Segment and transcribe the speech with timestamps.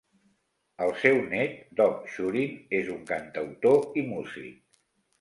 [0.85, 4.61] El seu net Dov Shurin és un cantautor i músic.